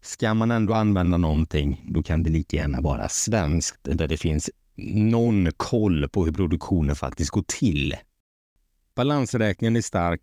Ska 0.00 0.34
man 0.34 0.50
ändå 0.50 0.74
använda 0.74 1.16
någonting, 1.16 1.84
då 1.88 2.02
kan 2.02 2.22
det 2.22 2.30
lika 2.30 2.56
gärna 2.56 2.80
vara 2.80 3.08
svenskt 3.08 3.78
där 3.82 4.08
det 4.08 4.16
finns 4.16 4.50
någon 4.94 5.52
koll 5.56 6.08
på 6.08 6.24
hur 6.24 6.32
produktionen 6.32 6.96
faktiskt 6.96 7.30
går 7.30 7.44
till. 7.48 7.96
Balansräkningen 8.94 9.76
är 9.76 9.80
stark, 9.80 10.20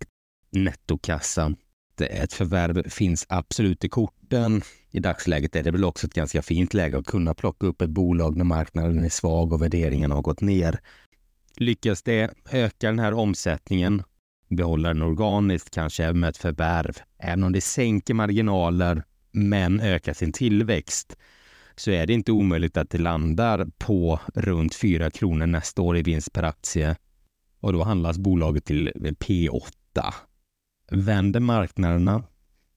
nettokassan. 0.52 1.56
Ett 2.01 2.33
förvärv 2.33 2.89
finns 2.89 3.25
absolut 3.29 3.83
i 3.83 3.89
korten. 3.89 4.62
I 4.91 4.99
dagsläget 4.99 5.55
är 5.55 5.63
det 5.63 5.71
väl 5.71 5.85
också 5.85 6.07
ett 6.07 6.13
ganska 6.13 6.41
fint 6.41 6.73
läge 6.73 6.97
att 6.97 7.05
kunna 7.05 7.33
plocka 7.33 7.67
upp 7.67 7.81
ett 7.81 7.89
bolag 7.89 8.38
när 8.38 8.45
marknaden 8.45 9.03
är 9.03 9.09
svag 9.09 9.53
och 9.53 9.62
värderingen 9.62 10.12
har 10.12 10.21
gått 10.21 10.41
ner. 10.41 10.79
Lyckas 11.55 12.03
det 12.03 12.31
öka 12.51 12.88
den 12.88 12.99
här 12.99 13.13
omsättningen, 13.13 14.03
behålla 14.49 14.88
den 14.89 15.01
organiskt, 15.01 15.75
kanske 15.75 16.03
även 16.03 16.19
med 16.19 16.29
ett 16.29 16.38
förvärv, 16.38 16.97
även 17.19 17.43
om 17.43 17.51
det 17.51 17.62
sänker 17.62 18.13
marginaler 18.13 19.03
men 19.31 19.79
ökar 19.79 20.13
sin 20.13 20.31
tillväxt, 20.31 21.17
så 21.75 21.91
är 21.91 22.07
det 22.07 22.13
inte 22.13 22.31
omöjligt 22.31 22.77
att 22.77 22.89
det 22.89 22.97
landar 22.97 23.67
på 23.77 24.19
runt 24.35 24.75
4 24.75 25.12
kronor 25.12 25.45
nästa 25.45 25.81
år 25.81 25.97
i 25.97 26.01
vinst 26.01 26.33
per 26.33 26.43
aktie. 26.43 26.95
Och 27.59 27.73
då 27.73 27.83
handlas 27.83 28.17
bolaget 28.17 28.65
till 28.65 28.91
P8. 28.95 30.13
Vänder 30.91 31.39
marknaderna, 31.39 32.23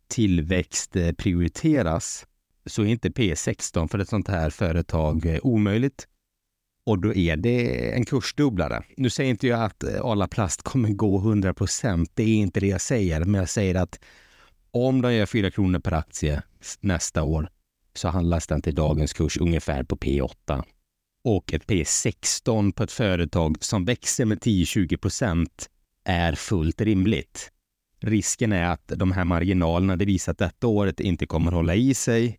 tillväxt 0.09 0.97
eh, 0.97 1.13
prioriteras, 1.13 2.27
så 2.67 2.83
är 2.83 2.87
inte 2.87 3.09
P16 3.09 3.89
för 3.89 3.99
ett 3.99 4.09
sånt 4.09 4.29
här 4.29 4.51
företag 4.51 5.27
eh, 5.27 5.39
omöjligt. 5.43 6.09
Och 6.87 6.99
då 6.99 7.15
är 7.15 7.37
det 7.37 7.91
en 7.95 8.05
kursdubblare. 8.05 8.85
Nu 8.97 9.11
säger 9.11 9.31
inte 9.31 9.47
jag 9.47 9.63
att 9.65 9.85
eh, 9.85 10.05
Arla 10.05 10.29
Plast 10.29 10.63
kommer 10.63 10.89
gå 10.89 11.19
100 11.19 11.55
procent. 11.55 12.11
Det 12.15 12.23
är 12.23 12.37
inte 12.37 12.61
det 12.61 12.67
jag 12.67 12.81
säger, 12.81 13.25
men 13.25 13.39
jag 13.39 13.49
säger 13.49 13.75
att 13.75 14.01
om 14.71 15.03
de 15.03 15.15
gör 15.15 15.27
4 15.27 15.51
kronor 15.51 15.79
per 15.79 15.93
aktie 15.93 16.43
nästa 16.81 17.23
år 17.23 17.49
så 17.95 18.09
handlas 18.09 18.47
den 18.47 18.63
till 18.63 18.75
dagens 18.75 19.13
kurs 19.13 19.37
ungefär 19.37 19.83
på 19.83 19.97
P8. 19.97 20.65
Och 21.25 21.53
ett 21.53 21.67
P16 21.67 22.73
på 22.73 22.83
ett 22.83 22.93
företag 22.93 23.65
som 23.65 23.85
växer 23.85 24.25
med 24.25 24.39
10-20 24.39 24.97
procent 24.97 25.71
är 26.05 26.35
fullt 26.35 26.81
rimligt. 26.81 27.51
Risken 28.05 28.53
är 28.53 28.65
att 28.65 28.93
de 28.97 29.13
här 29.13 29.25
marginalerna, 29.25 29.97
det 29.97 30.05
visar 30.05 30.33
att 30.33 30.39
detta 30.39 30.67
året 30.67 31.01
inte 31.01 31.27
kommer 31.27 31.53
hålla 31.53 31.75
i 31.75 31.95
sig. 31.95 32.39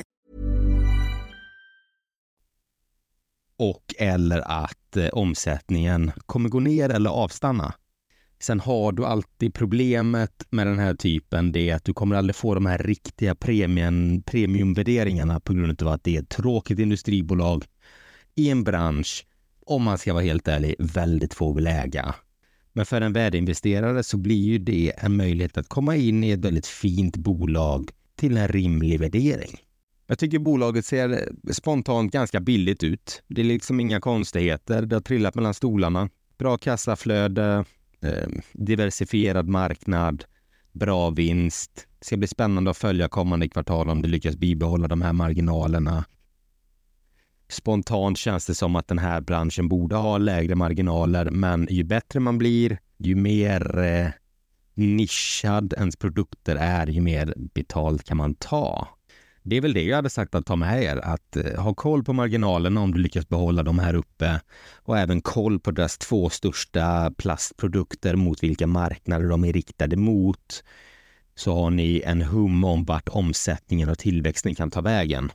Och 3.61 3.95
eller 3.97 4.61
att 4.61 4.97
eh, 4.97 5.07
omsättningen 5.07 6.11
kommer 6.25 6.49
gå 6.49 6.59
ner 6.59 6.89
eller 6.89 7.09
avstanna. 7.09 7.73
Sen 8.39 8.59
har 8.59 8.91
du 8.91 9.05
alltid 9.05 9.53
problemet 9.53 10.45
med 10.49 10.67
den 10.67 10.79
här 10.79 10.93
typen, 10.93 11.51
det 11.51 11.69
är 11.69 11.75
att 11.75 11.85
du 11.85 11.93
kommer 11.93 12.15
aldrig 12.15 12.35
få 12.35 12.55
de 12.55 12.65
här 12.65 12.77
riktiga 12.77 13.35
premium, 13.35 14.23
premiumvärderingarna 14.23 15.39
på 15.39 15.53
grund 15.53 15.81
av 15.83 15.87
att 15.87 16.03
det 16.03 16.17
är 16.17 16.21
ett 16.21 16.29
tråkigt 16.29 16.79
industribolag 16.79 17.65
i 18.35 18.49
en 18.49 18.63
bransch, 18.63 19.25
om 19.65 19.83
man 19.83 19.97
ska 19.97 20.13
vara 20.13 20.23
helt 20.23 20.47
ärlig, 20.47 20.75
väldigt 20.79 21.33
få 21.33 21.53
vill 21.53 21.67
äga. 21.67 22.15
Men 22.73 22.85
för 22.85 23.01
en 23.01 23.13
värdeinvesterare 23.13 24.03
så 24.03 24.17
blir 24.17 24.43
ju 24.43 24.57
det 24.57 24.93
en 24.97 25.17
möjlighet 25.17 25.57
att 25.57 25.69
komma 25.69 25.95
in 25.95 26.23
i 26.23 26.31
ett 26.31 26.45
väldigt 26.45 26.67
fint 26.67 27.17
bolag 27.17 27.89
till 28.15 28.37
en 28.37 28.47
rimlig 28.47 28.99
värdering. 28.99 29.57
Jag 30.11 30.19
tycker 30.19 30.39
bolaget 30.39 30.85
ser 30.85 31.09
eh, 31.09 31.53
spontant 31.53 32.11
ganska 32.13 32.39
billigt 32.39 32.83
ut. 32.83 33.23
Det 33.27 33.41
är 33.41 33.45
liksom 33.45 33.79
inga 33.79 33.99
konstigheter. 33.99 34.81
Det 34.81 34.95
har 34.95 35.01
trillat 35.01 35.35
mellan 35.35 35.53
stolarna. 35.53 36.09
Bra 36.37 36.57
kassaflöde, 36.57 37.65
eh, 38.01 38.29
diversifierad 38.53 39.47
marknad, 39.47 40.23
bra 40.71 41.09
vinst. 41.09 41.87
Det 41.99 42.05
ska 42.05 42.17
bli 42.17 42.27
spännande 42.27 42.71
att 42.71 42.77
följa 42.77 43.09
kommande 43.09 43.49
kvartal 43.49 43.89
om 43.89 44.01
det 44.01 44.07
lyckas 44.07 44.35
bibehålla 44.35 44.87
de 44.87 45.01
här 45.01 45.13
marginalerna. 45.13 46.05
Spontant 47.49 48.17
känns 48.17 48.45
det 48.45 48.55
som 48.55 48.75
att 48.75 48.87
den 48.87 48.99
här 48.99 49.21
branschen 49.21 49.67
borde 49.67 49.95
ha 49.95 50.17
lägre 50.17 50.55
marginaler, 50.55 51.29
men 51.29 51.67
ju 51.69 51.83
bättre 51.83 52.19
man 52.19 52.37
blir, 52.37 52.79
ju 52.97 53.15
mer 53.15 53.79
eh, 53.79 54.07
nischad 54.73 55.73
ens 55.77 55.95
produkter 55.95 56.55
är, 56.55 56.87
ju 56.87 57.01
mer 57.01 57.33
betalt 57.37 58.03
kan 58.03 58.17
man 58.17 58.35
ta. 58.35 58.87
Det 59.43 59.57
är 59.57 59.61
väl 59.61 59.73
det 59.73 59.83
jag 59.83 59.95
hade 59.95 60.09
sagt 60.09 60.35
att 60.35 60.45
ta 60.45 60.55
med 60.55 60.83
er, 60.83 60.97
att 60.97 61.35
eh, 61.35 61.61
ha 61.63 61.73
koll 61.73 62.03
på 62.03 62.13
marginalerna 62.13 62.81
om 62.81 62.93
du 62.93 62.99
lyckas 62.99 63.29
behålla 63.29 63.63
dem 63.63 63.79
här 63.79 63.93
uppe 63.93 64.41
och 64.75 64.97
även 64.97 65.21
koll 65.21 65.59
på 65.59 65.71
deras 65.71 65.97
två 65.97 66.29
största 66.29 67.11
plastprodukter 67.17 68.15
mot 68.15 68.43
vilka 68.43 68.67
marknader 68.67 69.29
de 69.29 69.45
är 69.45 69.53
riktade 69.53 69.97
mot. 69.97 70.63
Så 71.35 71.53
har 71.53 71.69
ni 71.69 72.01
en 72.05 72.21
hum 72.21 72.63
om 72.63 72.85
vart 72.85 73.09
omsättningen 73.09 73.89
och 73.89 73.97
tillväxten 73.97 74.55
kan 74.55 74.71
ta 74.71 74.81
vägen. 74.81 75.31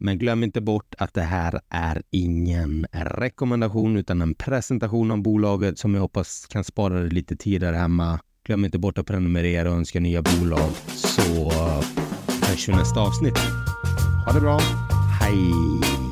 Men 0.00 0.18
glöm 0.18 0.44
inte 0.44 0.60
bort 0.60 0.94
att 0.98 1.14
det 1.14 1.22
här 1.22 1.60
är 1.68 2.02
ingen 2.10 2.86
rekommendation 2.92 3.96
utan 3.96 4.22
en 4.22 4.34
presentation 4.34 5.10
om 5.10 5.22
bolaget 5.22 5.78
som 5.78 5.94
jag 5.94 6.00
hoppas 6.00 6.46
kan 6.46 6.64
spara 6.64 7.00
dig 7.00 7.10
lite 7.10 7.36
tid 7.36 7.60
där 7.60 7.72
hemma. 7.72 8.20
Glöm 8.44 8.64
inte 8.64 8.78
bort 8.78 8.98
att 8.98 9.06
prenumerera 9.06 9.70
och 9.70 9.76
önska 9.76 10.00
nya 10.00 10.22
bolag 10.22 10.70
så 10.86 11.50
hörs 12.48 12.68
vi 12.68 12.72
nästa 12.72 13.00
avsnitt. 13.00 13.38
Ha 14.26 14.32
det 14.32 14.40
bra. 14.40 14.60
Hej! 15.20 16.07